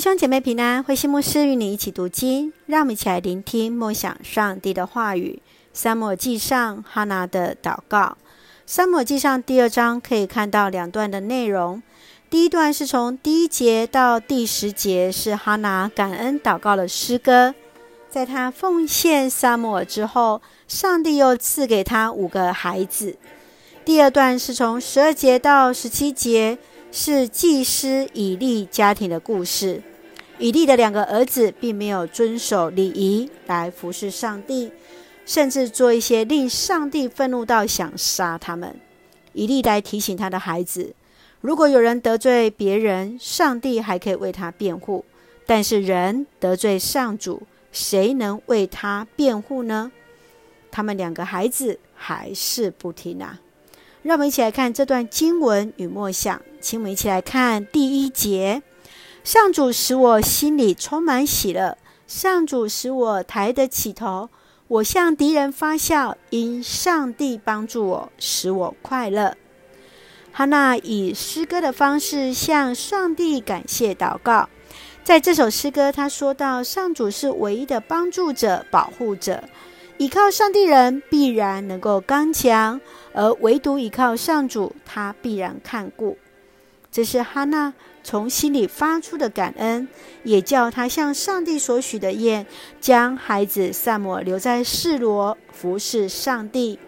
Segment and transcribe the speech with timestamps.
[0.00, 5.42] 兄姐妹平安，慧馨牧师与你一起读经，让我们一起来聆听默想上帝的话语。
[5.74, 8.16] 撒母耳记上哈拿的祷告。
[8.64, 11.82] 撒母耳记上第二章可以看到两段的内容。
[12.30, 17.54] 第一段是从第一节到第十节，是哈拿感恩祷告的诗歌。
[18.08, 23.16] 在他奉献撒母耳之后，上帝又赐给他五个孩子。
[23.84, 26.56] 第二段是从十二节到十七节。
[26.92, 29.80] 是祭司以利家庭的故事。
[30.40, 34.72] 以利的两个儿子并没有遵守礼仪来服侍上帝，
[35.26, 38.74] 甚至做一些令上帝愤怒到想杀他们。
[39.34, 40.94] 以利来提醒他的孩子：
[41.42, 45.04] 如果有人得罪别人，上帝还可以为他辩护；
[45.44, 49.92] 但是人得罪上主，谁能为他辩护呢？
[50.70, 53.38] 他们两个孩子还是不听啊！
[54.02, 56.40] 让我们一起来看这段经文与默想。
[56.62, 58.62] 请我们一起来看第一节：
[59.22, 64.30] 上主使我心里充满喜乐，上主使我抬得起头。
[64.66, 69.36] 我向敌人发笑，因上帝帮助我，使我快乐。
[70.32, 74.48] 哈娜以诗歌的方式向上帝感谢祷告。
[75.02, 79.42] 在这首诗歌，他说到：上主是唯一的帮助者、保护者。
[79.98, 82.80] 倚靠上帝人必然能够刚强，
[83.12, 86.16] 而唯独倚靠上主，他必然看顾。
[86.92, 89.86] 这是哈娜从心里发出的感恩，
[90.24, 92.44] 也叫他向上帝所许的愿，
[92.80, 96.78] 将孩子撒母耳留在示罗服侍上帝。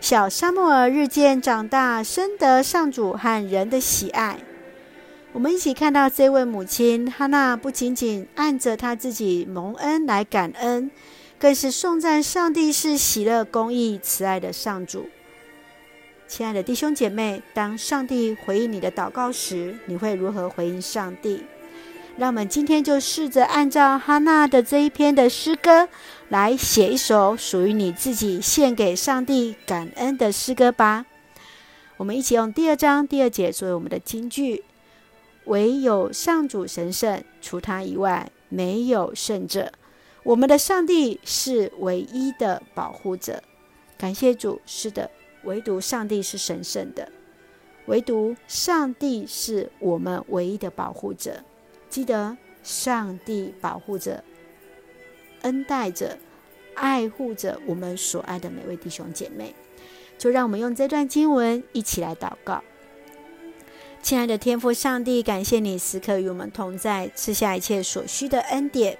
[0.00, 4.38] 小撒母耳日渐长大，深得上主和人的喜爱。
[5.32, 10.90] 我们一起看到这位母亲哈娜，不仅仅按着她自己蒙恩来感恩，
[11.38, 15.08] 更是颂赞上帝是喜乐、公义、慈爱的上主。
[16.34, 21.44] 亲爱的弟兄姐妹，当上帝回应你的祷告时，你会如何回应上帝？
[22.16, 25.90] 让我们今天就试着按照哈娜的这一篇的诗歌，
[26.30, 31.04] 来写一首属于你自己献给上帝感恩的诗歌吧。
[31.98, 34.64] 我们一起用第二章第二节作为我们的金句：
[35.44, 39.70] 唯有上主神圣，除他以外没有圣者。
[40.22, 43.42] 我们的上帝是唯一的保护者。
[43.98, 45.10] 感谢主，是的。
[45.44, 47.10] 唯独上帝是神圣的，
[47.86, 51.42] 唯独上帝是我们唯一的保护者。
[51.88, 54.22] 记得，上帝保护着、
[55.42, 56.18] 恩待着、
[56.74, 59.54] 爱护着我们所爱的每位弟兄姐妹。
[60.18, 62.62] 就让我们用这段经文一起来祷告。
[64.00, 68.96] 亲爱的天父上帝，感谢你时刻与我们同在，赐下一切所需的恩典。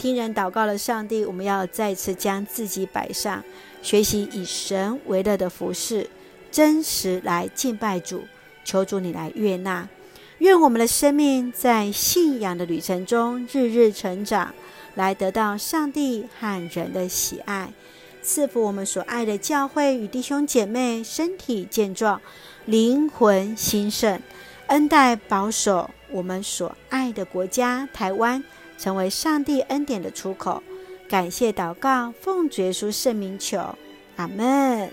[0.00, 3.44] 听人祷告的上帝，我们要再次将自己摆上。
[3.82, 6.08] 学习以神为乐的服饰，
[6.50, 8.24] 真实来敬拜主，
[8.64, 9.86] 求主你来悦纳。
[10.38, 14.54] 愿我们的生命在信仰的旅程中日日成长，
[14.94, 17.70] 来得到上帝和人的喜爱，
[18.22, 22.18] 赐福我们所爱的教会与弟兄姐妹身体健壮，
[22.64, 24.18] 灵魂兴盛，
[24.68, 28.42] 恩待保守我们所爱的国家台湾，
[28.80, 30.62] 成为上帝恩典的出口。
[31.06, 33.76] 感谢祷告，奉主耶稣圣名求，
[34.16, 34.90] 阿门。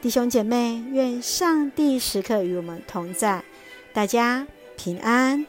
[0.00, 3.44] 弟兄姐妹，愿上帝时刻与我们同在，
[3.92, 5.44] 大家平安。